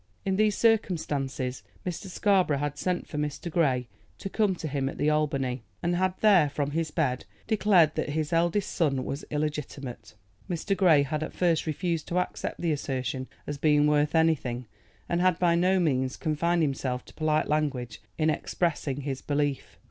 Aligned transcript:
In 0.25 0.35
these 0.35 0.57
circumstances 0.57 1.61
Mr. 1.85 2.07
Scarborough 2.07 2.57
had 2.57 2.75
sent 2.75 3.05
for 3.07 3.19
Mr. 3.19 3.51
Grey 3.51 3.87
to 4.17 4.31
come 4.31 4.55
to 4.55 4.67
him 4.67 4.89
at 4.89 4.97
the 4.97 5.11
Albany, 5.11 5.63
and 5.83 5.95
had 5.95 6.15
there, 6.21 6.49
from 6.49 6.71
his 6.71 6.89
bed, 6.89 7.25
declared 7.45 7.93
that 7.93 8.09
his 8.09 8.33
eldest 8.33 8.71
son 8.71 9.05
was 9.05 9.25
illegitimate. 9.29 10.15
Mr. 10.49 10.75
Grey 10.75 11.03
had 11.03 11.21
at 11.21 11.35
first 11.35 11.67
refused 11.67 12.07
to 12.07 12.17
accept 12.17 12.59
the 12.59 12.71
assertion 12.71 13.27
as 13.45 13.59
being 13.59 13.85
worth 13.85 14.15
anything, 14.15 14.65
and 15.07 15.21
had 15.21 15.37
by 15.37 15.53
no 15.53 15.79
means 15.79 16.17
confined 16.17 16.63
himself 16.63 17.05
to 17.05 17.13
polite 17.13 17.47
language 17.47 18.01
in 18.17 18.31
expressing 18.31 19.01
his 19.01 19.21
belief. 19.21 19.77